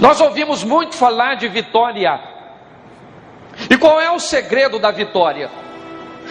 Nós 0.00 0.20
ouvimos 0.20 0.64
muito 0.64 0.94
falar 0.94 1.36
de 1.36 1.48
vitória. 1.48 2.20
E 3.70 3.76
qual 3.76 4.00
é 4.00 4.10
o 4.10 4.18
segredo 4.18 4.78
da 4.78 4.90
vitória? 4.90 5.50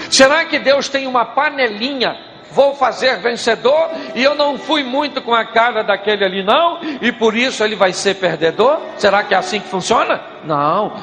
Será 0.09 0.45
que 0.45 0.59
Deus 0.59 0.89
tem 0.89 1.07
uma 1.07 1.25
panelinha? 1.25 2.17
Vou 2.51 2.75
fazer 2.75 3.17
vencedor 3.17 3.89
e 4.13 4.23
eu 4.23 4.35
não 4.35 4.59
fui 4.59 4.83
muito 4.83 5.21
com 5.21 5.33
a 5.33 5.43
cara 5.43 5.83
daquele 5.83 6.23
ali, 6.23 6.43
não, 6.43 6.79
e 7.01 7.11
por 7.11 7.35
isso 7.35 7.63
ele 7.63 7.75
vai 7.75 7.91
ser 7.93 8.15
perdedor? 8.15 8.79
Será 8.97 9.23
que 9.23 9.33
é 9.33 9.37
assim 9.37 9.59
que 9.59 9.67
funciona? 9.67 10.21
Não. 10.43 10.93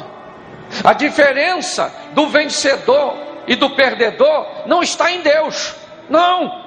A 0.85 0.93
diferença 0.93 1.93
do 2.13 2.29
vencedor 2.29 3.17
e 3.49 3.57
do 3.57 3.71
perdedor 3.71 4.47
não 4.67 4.81
está 4.81 5.11
em 5.11 5.23
Deus, 5.23 5.75
não, 6.09 6.63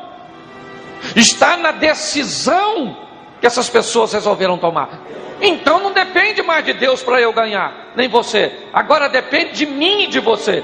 está 1.16 1.56
na 1.56 1.72
decisão 1.72 2.98
que 3.40 3.48
essas 3.48 3.70
pessoas 3.70 4.12
resolveram 4.12 4.58
tomar. 4.58 5.00
Então 5.46 5.80
não 5.82 5.92
depende 5.92 6.42
mais 6.42 6.64
de 6.64 6.72
Deus 6.72 7.04
para 7.04 7.20
eu 7.20 7.34
ganhar, 7.34 7.92
nem 7.98 8.08
você. 8.08 8.50
Agora 8.72 9.10
depende 9.10 9.52
de 9.52 9.66
mim 9.66 10.04
e 10.04 10.08
de 10.08 10.22
você 10.22 10.64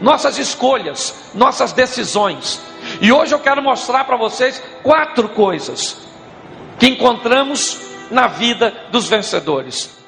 nossas 0.00 0.38
escolhas, 0.38 1.30
nossas 1.34 1.72
decisões. 1.72 2.60
E 3.00 3.12
hoje 3.12 3.34
eu 3.34 3.40
quero 3.40 3.60
mostrar 3.60 4.04
para 4.04 4.16
vocês 4.16 4.62
quatro 4.82 5.28
coisas 5.30 5.98
que 6.78 6.88
encontramos 6.88 7.80
na 8.10 8.28
vida 8.28 8.72
dos 8.90 9.08
vencedores: 9.08 9.98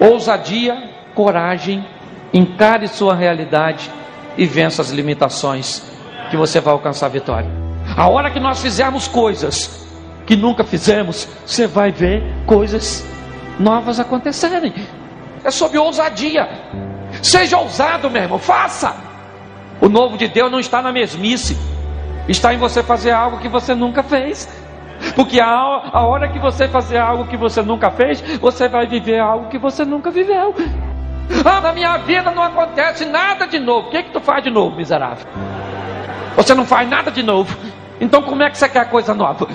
ousadia, 0.00 0.90
coragem, 1.14 1.84
encare 2.32 2.88
sua 2.88 3.14
realidade 3.14 3.90
e 4.38 4.46
vença 4.46 4.80
as 4.80 4.90
limitações, 4.90 5.82
que 6.30 6.36
você 6.36 6.60
vai 6.60 6.72
alcançar 6.72 7.06
a 7.06 7.10
vitória. 7.10 7.50
A 7.96 8.08
hora 8.08 8.30
que 8.30 8.38
nós 8.38 8.62
fizermos 8.62 9.08
coisas 9.08 9.89
que 10.30 10.36
nunca 10.36 10.62
fizemos, 10.62 11.26
você 11.44 11.66
vai 11.66 11.90
ver 11.90 12.22
coisas 12.46 13.04
novas 13.58 13.98
acontecerem. 13.98 14.72
É 15.42 15.50
sobre 15.50 15.76
ousadia. 15.76 16.48
Seja 17.20 17.58
ousado, 17.58 18.08
meu 18.08 18.22
irmão, 18.22 18.38
faça. 18.38 18.94
O 19.80 19.88
novo 19.88 20.16
de 20.16 20.28
Deus 20.28 20.48
não 20.48 20.60
está 20.60 20.80
na 20.80 20.92
mesmice, 20.92 21.58
está 22.28 22.54
em 22.54 22.58
você 22.58 22.80
fazer 22.80 23.10
algo 23.10 23.38
que 23.38 23.48
você 23.48 23.74
nunca 23.74 24.04
fez. 24.04 24.48
Porque 25.16 25.40
a, 25.40 25.48
a 25.48 26.06
hora 26.06 26.28
que 26.28 26.38
você 26.38 26.68
fazer 26.68 26.98
algo 26.98 27.26
que 27.26 27.36
você 27.36 27.60
nunca 27.60 27.90
fez, 27.90 28.20
você 28.38 28.68
vai 28.68 28.86
viver 28.86 29.18
algo 29.18 29.48
que 29.48 29.58
você 29.58 29.84
nunca 29.84 30.12
viveu. 30.12 30.54
Ah, 31.44 31.60
na 31.60 31.72
minha 31.72 31.96
vida 31.96 32.30
não 32.30 32.44
acontece 32.44 33.04
nada 33.04 33.48
de 33.48 33.58
novo. 33.58 33.88
O 33.88 33.90
que, 33.90 33.96
é 33.96 34.02
que 34.04 34.12
tu 34.12 34.20
faz 34.20 34.44
de 34.44 34.50
novo, 34.50 34.76
miserável? 34.76 35.26
Você 36.36 36.54
não 36.54 36.64
faz 36.64 36.88
nada 36.88 37.10
de 37.10 37.24
novo. 37.24 37.52
Então 38.00 38.22
como 38.22 38.44
é 38.44 38.48
que 38.48 38.56
você 38.56 38.68
quer 38.68 38.88
coisa 38.88 39.12
nova? 39.12 39.48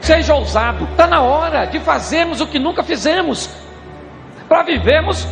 Seja 0.00 0.34
ousado. 0.34 0.84
Está 0.84 1.06
na 1.06 1.20
hora 1.20 1.66
de 1.66 1.78
fazermos 1.80 2.40
o 2.40 2.46
que 2.46 2.58
nunca 2.58 2.82
fizemos. 2.82 3.50
Para 4.48 4.62
vivermos 4.62 5.26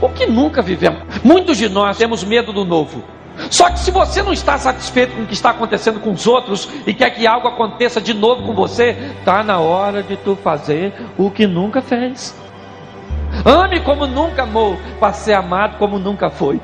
o 0.00 0.08
que 0.08 0.26
nunca 0.26 0.62
vivemos. 0.62 1.02
Muitos 1.22 1.58
de 1.58 1.68
nós 1.68 1.98
temos 1.98 2.24
medo 2.24 2.52
do 2.52 2.64
novo. 2.64 3.02
Só 3.50 3.70
que 3.70 3.78
se 3.78 3.90
você 3.90 4.22
não 4.22 4.32
está 4.32 4.58
satisfeito 4.58 5.14
com 5.14 5.22
o 5.22 5.26
que 5.26 5.32
está 5.32 5.50
acontecendo 5.50 6.00
com 6.00 6.10
os 6.12 6.26
outros 6.26 6.68
e 6.86 6.92
quer 6.92 7.10
que 7.10 7.26
algo 7.26 7.48
aconteça 7.48 8.00
de 8.00 8.12
novo 8.12 8.42
com 8.42 8.54
você, 8.54 8.96
está 9.18 9.42
na 9.42 9.58
hora 9.58 10.02
de 10.02 10.16
tu 10.16 10.36
fazer 10.36 10.92
o 11.16 11.30
que 11.30 11.46
nunca 11.46 11.80
fez. 11.80 12.34
Ame 13.44 13.80
como 13.80 14.06
nunca 14.06 14.42
amou, 14.42 14.76
para 14.98 15.12
ser 15.12 15.34
amado 15.34 15.78
como 15.78 15.98
nunca 15.98 16.28
foi. 16.28 16.60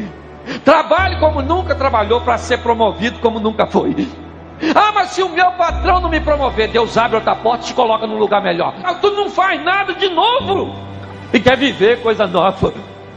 Trabalhe 0.64 1.18
como 1.18 1.40
nunca 1.40 1.74
trabalhou, 1.74 2.20
para 2.20 2.38
ser 2.38 2.58
promovido 2.58 3.18
como 3.20 3.40
nunca 3.40 3.66
foi. 3.66 4.08
Ah, 4.74 4.92
mas 4.94 5.10
se 5.10 5.22
o 5.22 5.28
meu 5.28 5.52
patrão 5.52 6.00
não 6.00 6.08
me 6.08 6.20
promover, 6.20 6.68
Deus 6.68 6.96
abre 6.96 7.16
outra 7.16 7.34
porta 7.34 7.64
e 7.64 7.68
te 7.68 7.74
coloca 7.74 8.06
num 8.06 8.18
lugar 8.18 8.42
melhor. 8.42 8.74
Ah, 8.82 8.94
tu 8.94 9.10
não 9.10 9.30
faz 9.30 9.62
nada 9.62 9.94
de 9.94 10.08
novo 10.08 10.74
e 11.32 11.40
quer 11.40 11.56
viver 11.56 12.00
coisa 12.02 12.26
nova. 12.26 12.72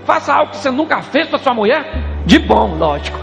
Faça 0.06 0.34
algo 0.34 0.52
que 0.52 0.58
você 0.58 0.72
nunca 0.72 1.02
fez 1.02 1.28
para 1.28 1.40
sua 1.40 1.54
mulher, 1.54 1.86
de 2.26 2.40
bom, 2.40 2.76
lógico. 2.78 3.20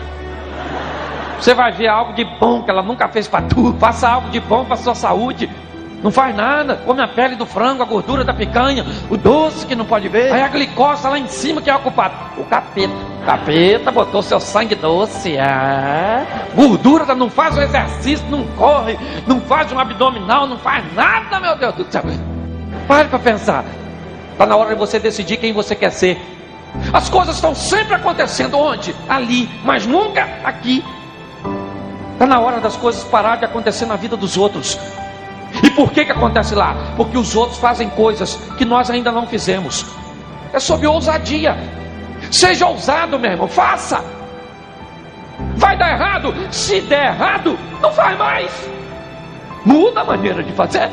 Você 1.38 1.53
vai 1.53 1.71
ver 1.72 1.88
algo 1.88 2.15
de 2.15 2.25
bom 2.25 2.62
que 2.62 2.71
ela 2.71 2.82
nunca 2.82 3.09
fez 3.09 3.28
para 3.28 3.44
tu. 3.47 3.75
Faça 3.78 4.09
algo 4.09 4.31
de 4.31 4.41
bom 4.41 4.65
para 4.65 4.77
sua 4.77 4.94
saúde. 4.94 5.50
Não 6.06 6.12
faz 6.12 6.37
nada. 6.37 6.77
Come 6.87 7.03
a 7.03 7.09
pele 7.09 7.34
do 7.34 7.44
frango, 7.44 7.83
a 7.83 7.84
gordura 7.84 8.22
da 8.22 8.33
picanha, 8.33 8.87
o 9.11 9.17
doce 9.17 9.67
que 9.67 9.75
não 9.75 9.84
pode 9.84 10.09
ver. 10.09 10.33
Aí 10.33 10.41
a 10.41 10.47
glicose 10.47 11.05
lá 11.05 11.19
em 11.19 11.27
cima 11.27 11.61
que 11.61 11.69
é 11.69 11.75
ocupado. 11.75 12.15
O 12.41 12.44
capeta. 12.44 12.94
Capeta 13.25 13.91
botou 13.91 14.22
seu 14.22 14.39
sangue 14.39 14.77
doce. 14.77 15.37
É. 15.37 16.25
Gordura, 16.55 17.12
não 17.12 17.28
faz 17.28 17.59
o 17.59 17.61
exercício, 17.61 18.25
não 18.31 18.47
corre, 18.56 18.97
não 19.27 19.41
faz 19.41 19.72
um 19.72 19.81
abdominal, 19.81 20.47
não 20.47 20.56
faz 20.59 20.84
nada, 20.95 21.41
meu 21.41 21.56
Deus 21.56 21.75
do 21.75 21.91
céu. 21.91 22.05
Pare 22.87 23.09
para 23.09 23.19
pensar. 23.19 23.65
Está 24.31 24.47
na 24.47 24.55
hora 24.55 24.75
de 24.75 24.78
você 24.78 25.00
decidir 25.00 25.39
quem 25.39 25.53
você 25.53 25.75
quer 25.75 25.91
ser. 25.91 26.25
As 26.93 27.09
coisas 27.09 27.34
estão 27.34 27.53
sempre 27.53 27.95
acontecendo 27.97 28.56
onde? 28.56 28.95
Ali, 29.09 29.50
mas 29.65 29.84
nunca 29.89 30.22
aqui. 30.45 30.84
Está 32.12 32.27
na 32.27 32.39
hora 32.39 32.61
das 32.61 32.77
coisas 32.77 33.03
parar 33.03 33.39
de 33.39 33.45
acontecer 33.45 33.87
na 33.87 33.97
vida 33.97 34.16
dos 34.16 34.37
outros. 34.37 34.78
Por 35.76 35.92
que, 35.92 36.06
que 36.06 36.12
acontece 36.12 36.54
lá? 36.54 36.75
Porque 36.97 37.19
os 37.19 37.37
outros 37.37 37.59
fazem 37.59 37.91
coisas 37.91 38.37
que 38.56 38.64
nós 38.64 38.91
ainda 38.91 39.12
não 39.12 39.26
fizemos. 39.26 39.84
É 40.50 40.59
sobre 40.59 40.87
ousadia. 40.87 41.54
Seja 42.32 42.66
ousado, 42.66 43.19
meu 43.19 43.31
irmão, 43.31 43.47
faça. 43.47 44.03
Vai 45.54 45.76
dar 45.76 45.91
errado? 45.91 46.34
Se 46.50 46.81
der 46.81 47.09
errado, 47.09 47.59
não 47.82 47.92
faz 47.92 48.19
mais. 48.19 48.50
Muda 49.66 50.00
a 50.00 50.04
maneira 50.04 50.42
de 50.42 50.50
fazer. 50.53 50.88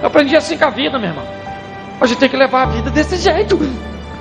Eu 0.00 0.06
aprendi 0.06 0.34
assim 0.34 0.56
com 0.56 0.64
a 0.64 0.70
vida, 0.70 0.98
meu 0.98 1.10
irmão. 1.10 1.26
A 2.00 2.06
gente 2.06 2.18
tem 2.18 2.30
que 2.30 2.36
levar 2.36 2.62
a 2.62 2.66
vida 2.66 2.90
desse 2.90 3.18
jeito. 3.18 3.58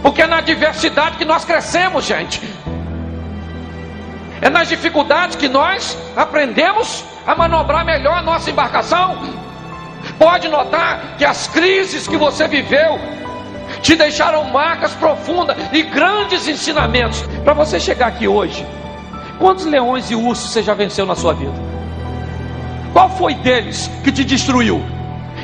Porque 0.02 0.22
é 0.22 0.28
na 0.28 0.40
adversidade 0.40 1.18
que 1.18 1.24
nós 1.24 1.46
crescemos, 1.46 2.04
gente. 2.06 2.42
É 4.42 4.50
nas 4.50 4.70
dificuldades 4.70 5.36
que 5.36 5.48
nós 5.48 5.98
aprendemos 6.16 7.04
a 7.26 7.36
manobrar 7.36 7.86
melhor 7.86 8.18
a 8.18 8.22
nossa 8.22 8.50
embarcação. 8.50 9.18
Pode 10.18 10.48
notar 10.48 11.18
que 11.18 11.26
as 11.26 11.48
crises 11.48 12.08
que 12.08 12.16
você 12.16 12.48
viveu 12.48 13.00
te 13.82 13.96
deixaram 13.96 14.46
marcas 14.46 14.94
profundas 14.94 15.58
e 15.72 15.84
grandes 15.84 16.48
ensinamentos. 16.48 17.22
Para 17.44 17.54
você 17.54 17.80
chegar 17.80 18.08
aqui 18.08 18.28
hoje, 18.28 18.66
quantos 19.38 19.66
leões 19.66 20.10
e 20.10 20.16
ursos 20.16 20.52
você 20.52 20.64
já 20.64 20.74
venceu 20.74 21.06
na 21.06 21.16
sua 21.16 21.34
vida? 21.34 21.54
Qual 22.94 23.10
foi 23.10 23.36
deles 23.36 23.90
que 24.04 24.12
te 24.12 24.24
destruiu? 24.24 24.82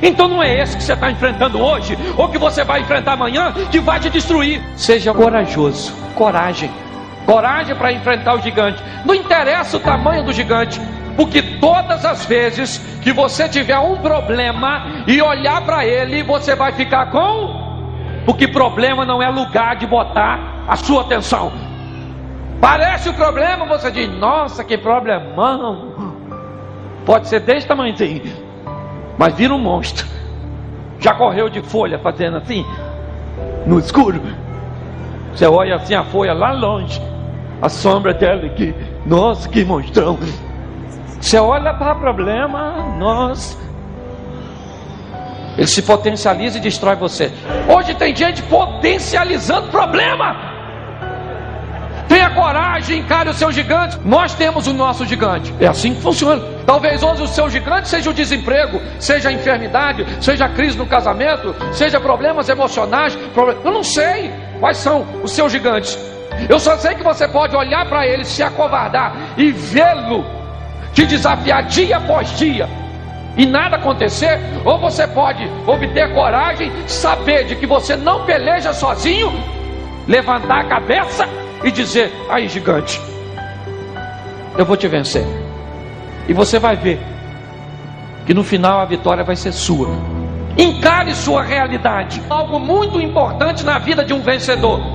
Então 0.02 0.28
não 0.28 0.42
é 0.44 0.62
esse 0.62 0.76
que 0.76 0.84
você 0.84 0.94
está 0.94 1.10
enfrentando 1.12 1.62
hoje, 1.62 1.98
ou 2.18 2.28
que 2.30 2.38
você 2.38 2.64
vai 2.64 2.82
enfrentar 2.82 3.14
amanhã, 3.14 3.54
que 3.72 3.80
vai 3.80 4.00
te 4.00 4.10
destruir. 4.10 4.62
Seja 4.76 5.14
corajoso, 5.14 5.94
coragem, 6.16 6.70
coragem 7.26 7.76
para 7.76 7.92
enfrentar 7.92 8.36
o 8.36 8.42
gigante. 8.42 8.82
Não 9.06 9.14
interessa 9.14 9.78
o 9.78 9.80
tamanho 9.80 10.24
do 10.24 10.34
gigante, 10.34 10.80
porque 11.16 11.42
todas 11.60 12.06
as 12.06 12.26
vezes 12.26 12.78
que 13.02 13.12
você 13.12 13.48
tiver 13.50 13.80
um 13.80 13.98
problema 13.98 15.04
e 15.08 15.22
olhar 15.22 15.62
para 15.66 15.86
ele, 15.86 16.24
você 16.24 16.56
vai 16.56 16.72
ficar 16.72 17.12
com. 17.12 17.66
Porque 18.26 18.48
problema 18.48 19.06
não 19.06 19.22
é 19.22 19.30
lugar 19.30 19.76
de 19.76 19.86
botar 19.86 20.66
a 20.68 20.76
sua 20.76 21.02
atenção. 21.02 21.52
Parece 22.60 23.10
o 23.10 23.14
problema, 23.14 23.66
você 23.66 23.92
diz: 23.92 24.10
Nossa, 24.18 24.64
que 24.64 24.78
problemão. 24.78 25.94
Pode 27.06 27.28
ser 27.28 27.40
desse 27.42 27.68
tamanhozinho 27.68 28.46
mas 29.18 29.34
vira 29.36 29.54
um 29.54 29.60
monstro. 29.60 30.06
Já 31.00 31.14
correu 31.14 31.50
de 31.50 31.62
folha 31.62 32.00
fazendo 32.00 32.38
assim, 32.38 32.66
no 33.66 33.80
escuro. 33.80 34.22
Você 35.32 35.46
olha 35.46 35.76
assim 35.76 35.94
a 35.94 36.04
folha 36.04 36.34
lá 36.34 36.52
longe, 36.52 37.02
a 37.62 37.70
sombra 37.70 38.14
dela 38.14 38.46
aqui. 38.46 38.74
Nossa, 39.06 39.48
que 39.50 39.64
monstrão. 39.64 40.18
Você 41.20 41.38
olha 41.38 41.74
para 41.74 41.96
problema, 41.96 42.96
nossa. 42.98 43.58
Ele 45.58 45.68
se 45.68 45.82
potencializa 45.82 46.58
e 46.58 46.62
destrói 46.62 46.96
você. 46.96 47.32
Hoje 47.68 47.96
tem 47.96 48.16
gente 48.16 48.44
potencializando 48.44 49.70
problema. 49.70 50.54
Tenha 52.08 52.30
coragem, 52.30 53.00
encare 53.00 53.30
o 53.30 53.34
seu 53.34 53.52
gigante. 53.52 53.98
Nós 54.06 54.34
temos 54.36 54.68
o 54.68 54.74
nosso 54.74 55.06
gigante. 55.06 55.54
É 55.60 55.68
assim 55.68 55.96
que 55.96 56.02
funciona. 56.02 56.42
Talvez 56.66 57.02
hoje 57.02 57.24
o 57.24 57.28
seu 57.28 57.50
gigante 57.50 57.88
seja 57.88 58.10
o 58.10 58.14
desemprego, 58.14 58.80
seja 59.00 59.30
a 59.30 59.32
enfermidade, 59.32 60.06
seja 60.22 60.46
a 60.46 60.50
crise 60.50 60.78
no 60.78 60.86
casamento, 60.86 61.56
seja 61.74 62.00
problemas 62.00 62.50
emocionais. 62.50 63.18
Eu 63.64 63.72
não 63.72 63.84
sei 63.84 64.32
quais 64.60 64.78
são 64.78 65.06
os 65.24 65.32
seus 65.32 65.52
gigantes. 65.52 65.98
Eu 66.50 66.60
só 66.60 66.78
sei 66.78 66.96
que 66.96 67.04
você 67.04 67.28
pode 67.28 67.56
olhar 67.56 67.86
para 67.88 68.06
ele, 68.06 68.26
se 68.26 68.44
acovardar 68.44 69.16
e 69.38 69.52
vê-lo 69.52 70.26
te 70.94 71.06
desafiar 71.06 71.64
dia 71.64 71.98
após 71.98 72.38
dia 72.38 72.68
e 73.38 73.46
nada 73.46 73.76
acontecer, 73.76 74.40
ou 74.64 74.80
você 74.80 75.06
pode 75.06 75.46
obter 75.68 76.14
coragem, 76.14 76.72
saber 76.88 77.46
de 77.46 77.56
que 77.56 77.68
você 77.68 77.96
não 77.96 78.26
peleja 78.26 78.72
sozinho, 78.72 79.32
levantar 80.08 80.62
a 80.62 80.64
cabeça 80.64 81.28
e 81.64 81.70
dizer: 81.70 82.14
aí, 82.30 82.48
gigante, 82.48 83.02
eu 84.58 84.66
vou 84.66 84.78
te 84.78 84.88
vencer. 84.88 85.26
E 86.28 86.34
você 86.34 86.58
vai 86.60 86.78
ver 86.78 87.00
que 88.26 88.34
no 88.34 88.44
final 88.44 88.80
a 88.80 88.86
vitória 88.86 89.24
vai 89.24 89.36
ser 89.36 89.52
sua. 89.52 89.90
Encare 90.58 91.14
sua 91.14 91.44
realidade. 91.44 92.22
Algo 92.30 92.58
muito 92.58 93.02
importante 93.02 93.66
na 93.66 93.78
vida 93.78 94.06
de 94.06 94.14
um 94.14 94.22
vencedor. 94.22 94.95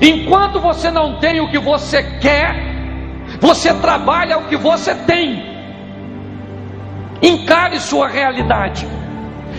Enquanto 0.00 0.60
você 0.60 0.90
não 0.90 1.18
tem 1.18 1.40
o 1.40 1.50
que 1.50 1.58
você 1.58 2.02
quer, 2.20 2.54
você 3.40 3.74
trabalha 3.74 4.38
o 4.38 4.44
que 4.44 4.56
você 4.56 4.94
tem. 4.94 5.42
Encare 7.20 7.80
sua 7.80 8.08
realidade. 8.08 8.86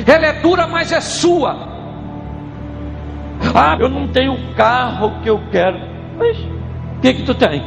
Ela 0.07 0.27
é 0.27 0.33
dura, 0.33 0.65
mas 0.65 0.91
é 0.91 1.01
sua. 1.01 1.67
Ah, 3.53 3.77
eu 3.79 3.89
não 3.89 4.07
tenho 4.07 4.33
o 4.33 4.53
carro 4.55 5.19
que 5.21 5.29
eu 5.29 5.41
quero. 5.51 5.79
Mas 6.17 6.37
o 6.37 7.01
que 7.01 7.13
que 7.13 7.23
tu 7.23 7.33
tem? 7.33 7.63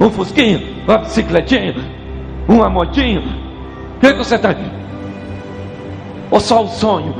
Um 0.00 0.10
fusquinho, 0.10 0.60
uma 0.86 0.98
bicicletinha, 0.98 1.74
uma 2.48 2.68
motinha? 2.68 3.20
O 3.20 4.00
que, 4.00 4.12
que 4.12 4.18
você 4.18 4.38
tem? 4.38 4.56
Ou 6.30 6.40
só 6.40 6.62
o 6.62 6.68
sonho? 6.68 7.14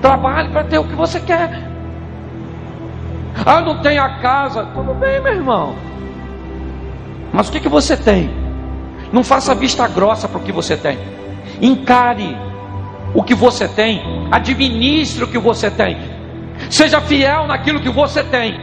Trabalhe 0.00 0.50
para 0.50 0.64
ter 0.64 0.78
o 0.78 0.84
que 0.84 0.94
você 0.94 1.18
quer. 1.20 1.73
Ah, 3.44 3.60
não 3.60 3.80
tem 3.80 3.98
a 3.98 4.18
casa. 4.18 4.66
Tudo 4.74 4.94
bem, 4.94 5.20
meu 5.20 5.32
irmão. 5.32 5.74
Mas 7.32 7.48
o 7.48 7.52
que, 7.52 7.60
que 7.60 7.68
você 7.68 7.96
tem? 7.96 8.30
Não 9.12 9.24
faça 9.24 9.54
vista 9.54 9.86
grossa 9.88 10.28
para 10.28 10.38
o 10.38 10.42
que 10.42 10.52
você 10.52 10.76
tem. 10.76 10.98
Encare 11.60 12.36
o 13.14 13.22
que 13.22 13.34
você 13.34 13.66
tem. 13.68 14.02
Administre 14.30 15.24
o 15.24 15.28
que 15.28 15.38
você 15.38 15.70
tem. 15.70 15.96
Seja 16.70 17.00
fiel 17.00 17.46
naquilo 17.46 17.80
que 17.80 17.90
você 17.90 18.22
tem. 18.22 18.58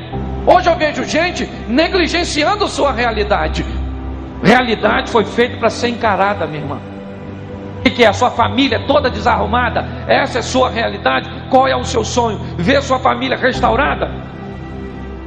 Hoje 0.45 0.69
eu 0.69 0.75
vejo 0.75 1.03
gente 1.03 1.47
negligenciando 1.67 2.67
sua 2.67 2.91
realidade. 2.91 3.65
Realidade 4.43 5.11
foi 5.11 5.23
feita 5.23 5.57
para 5.57 5.69
ser 5.69 5.89
encarada, 5.89 6.47
minha 6.47 6.61
irmã. 6.61 6.79
O 7.79 7.83
que 7.83 8.03
é? 8.03 8.07
A 8.07 8.13
sua 8.13 8.31
família 8.31 8.79
toda 8.87 9.09
desarrumada? 9.09 9.85
Essa 10.07 10.39
é 10.39 10.41
sua 10.41 10.69
realidade? 10.69 11.29
Qual 11.49 11.67
é 11.67 11.75
o 11.75 11.83
seu 11.83 12.03
sonho? 12.03 12.39
Ver 12.57 12.81
sua 12.81 12.99
família 12.99 13.37
restaurada? 13.37 14.20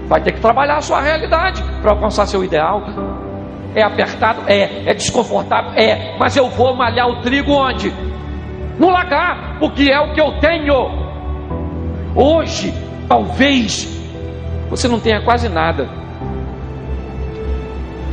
Vai 0.07 0.21
ter 0.21 0.33
que 0.33 0.41
trabalhar 0.41 0.77
a 0.77 0.81
sua 0.81 1.01
realidade 1.01 1.63
para 1.81 1.93
alcançar 1.93 2.27
seu 2.27 2.45
ideal. 2.45 2.83
É 3.75 3.83
apertado? 3.83 4.43
É. 4.47 4.89
É 4.91 4.95
desconfortável? 4.95 5.73
É. 5.73 6.17
Mas 6.19 6.37
eu 6.37 6.49
vou 6.49 6.75
malhar 6.77 7.09
o 7.09 7.23
trigo 7.23 7.53
onde? 7.53 7.93
No 8.79 8.91
lagar, 8.91 9.59
porque 9.59 9.91
é 9.91 10.01
o 10.01 10.13
que 10.13 10.21
eu 10.21 10.39
tenho. 10.41 10.75
Hoje, 12.15 12.73
talvez, 13.09 13.89
você 14.69 14.87
não 14.89 15.01
tenha 15.01 15.23
quase 15.23 15.49
nada. 15.49 15.89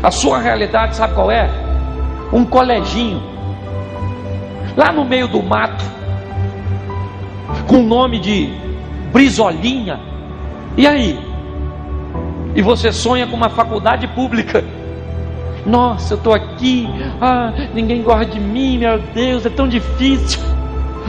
A 0.02 0.10
sua 0.10 0.40
realidade, 0.40 0.96
sabe 0.96 1.14
qual 1.14 1.30
é? 1.30 1.50
Um 2.34 2.46
coleginho, 2.46 3.22
lá 4.76 4.92
no 4.92 5.06
meio 5.06 5.28
do 5.28 5.44
mato, 5.44 5.84
com 7.68 7.78
o 7.78 7.84
nome 7.84 8.20
de 8.20 8.50
Brizolinha. 9.12 10.00
E 10.78 10.88
aí? 10.88 11.31
E 12.56 12.62
você 12.62 12.92
sonha 12.92 13.28
com 13.28 13.36
uma 13.36 13.50
faculdade 13.50 14.08
pública. 14.10 14.64
Nossa, 15.66 16.14
eu 16.14 16.18
estou 16.18 16.34
aqui, 16.34 16.90
ah, 17.22 17.54
ninguém 17.74 18.02
gosta 18.02 18.26
de 18.26 18.40
mim, 18.40 18.80
meu 18.80 19.00
Deus, 19.14 19.46
é 19.46 19.50
tão 19.50 19.68
difícil. 19.68 20.40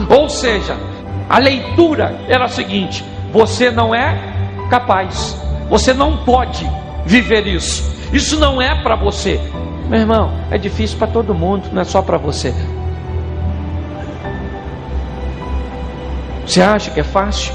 Ou 0.09 0.29
seja, 0.29 0.77
a 1.29 1.39
leitura 1.39 2.19
era 2.27 2.45
a 2.45 2.47
seguinte: 2.47 3.03
você 3.31 3.71
não 3.71 3.95
é 3.95 4.15
capaz, 4.69 5.35
você 5.69 5.93
não 5.93 6.17
pode 6.17 6.69
viver 7.05 7.47
isso, 7.47 7.83
isso 8.13 8.39
não 8.39 8.61
é 8.61 8.75
para 8.81 8.95
você. 8.95 9.39
Meu 9.89 9.99
irmão, 9.99 10.31
é 10.51 10.57
difícil 10.57 10.97
para 10.97 11.07
todo 11.07 11.33
mundo, 11.33 11.69
não 11.73 11.81
é 11.81 11.85
só 11.85 12.01
para 12.01 12.17
você. 12.17 12.53
Você 16.45 16.61
acha 16.61 16.91
que 16.91 16.99
é 16.99 17.03
fácil? 17.03 17.53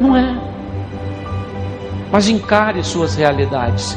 Não 0.00 0.16
é. 0.16 0.45
Mas 2.10 2.28
encare 2.28 2.82
suas 2.84 3.14
realidades. 3.16 3.96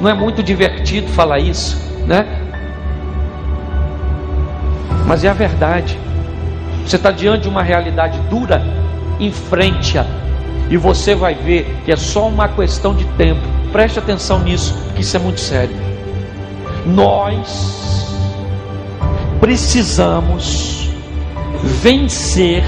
Não 0.00 0.10
é 0.10 0.14
muito 0.14 0.42
divertido 0.42 1.08
falar 1.08 1.38
isso, 1.38 1.80
né? 2.06 2.26
Mas 5.06 5.24
é 5.24 5.28
a 5.28 5.32
verdade. 5.32 5.98
Você 6.84 6.96
está 6.96 7.10
diante 7.10 7.42
de 7.42 7.48
uma 7.48 7.62
realidade 7.62 8.18
dura, 8.28 8.62
enfrente-a. 9.18 10.04
E 10.68 10.76
você 10.76 11.14
vai 11.14 11.34
ver 11.34 11.76
que 11.84 11.92
é 11.92 11.96
só 11.96 12.28
uma 12.28 12.48
questão 12.48 12.94
de 12.94 13.04
tempo. 13.16 13.40
Preste 13.72 13.98
atenção 13.98 14.40
nisso, 14.40 14.76
que 14.94 15.00
isso 15.00 15.16
é 15.16 15.20
muito 15.20 15.40
sério. 15.40 15.74
Nós 16.84 18.16
precisamos 19.40 20.90
vencer 21.82 22.64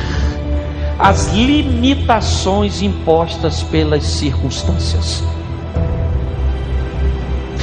as 0.98 1.32
limitações 1.32 2.82
impostas 2.82 3.62
pelas 3.62 4.04
circunstâncias. 4.04 5.22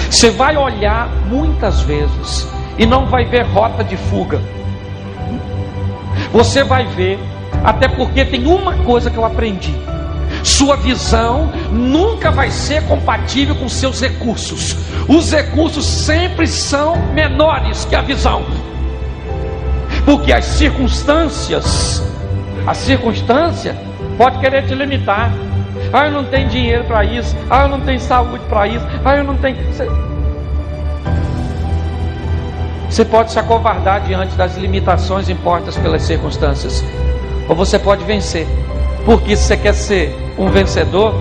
Você 0.10 0.30
vai 0.30 0.56
olhar 0.56 1.10
muitas 1.28 1.82
vezes 1.82 2.48
e 2.78 2.86
não 2.86 3.06
vai 3.06 3.26
ver 3.26 3.42
rota 3.42 3.84
de 3.84 3.98
fuga. 3.98 4.40
Você 6.32 6.64
vai 6.64 6.86
ver, 6.86 7.20
até 7.64 7.88
porque 7.90 8.24
tem 8.24 8.48
uma 8.48 8.74
coisa 8.84 9.10
que 9.10 9.18
eu 9.18 9.26
aprendi: 9.26 9.74
sua 10.42 10.78
visão 10.78 11.52
nunca 11.72 12.32
vai 12.32 12.50
ser 12.50 12.84
compatível 12.84 13.56
com 13.56 13.68
seus 13.68 14.00
recursos. 14.00 14.78
Os 15.08 15.32
recursos 15.32 15.86
sempre 15.86 16.48
são 16.48 16.96
menores 17.14 17.84
que 17.84 17.96
a 17.96 18.02
visão, 18.02 18.44
porque 20.06 20.32
as 20.32 20.46
circunstâncias, 20.46 22.02
a 22.68 22.74
circunstância 22.74 23.76
pode 24.18 24.40
querer 24.40 24.66
te 24.66 24.74
limitar. 24.74 25.32
Ah, 25.94 26.08
eu 26.08 26.12
não 26.12 26.24
tenho 26.26 26.50
dinheiro 26.50 26.84
para 26.86 27.04
isso. 27.04 27.36
Ah, 27.50 27.64
eu 27.64 27.70
não 27.70 27.82
tenho 27.82 28.00
saúde 28.00 28.44
para 28.50 28.68
isso. 28.68 28.86
Ah, 29.04 29.18
eu 29.18 29.24
não 29.24 29.36
tenho. 29.38 29.58
Você 32.90 33.04
pode 33.04 33.32
se 33.32 33.40
acovardar 33.40 34.02
diante 34.02 34.36
das 34.36 34.56
limitações 34.56 35.28
impostas 35.28 35.76
pelas 35.78 36.04
circunstâncias, 36.04 36.84
ou 37.50 37.56
você 37.56 37.78
pode 37.78 38.06
vencer, 38.06 38.48
porque 39.06 39.36
se 39.36 39.44
você 39.44 39.58
quer 39.58 39.74
ser 39.74 40.16
um 40.38 40.50
vencedor, 40.50 41.14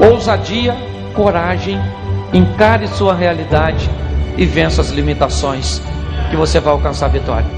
ousadia, 0.00 0.74
coragem, 1.14 1.78
encare 2.32 2.88
sua 2.88 3.14
realidade 3.14 3.90
e 4.38 4.46
vença 4.46 4.80
as 4.80 4.88
limitações, 4.88 5.82
que 6.30 6.36
você 6.36 6.60
vai 6.60 6.72
alcançar 6.72 7.06
a 7.06 7.10
vitória. 7.10 7.57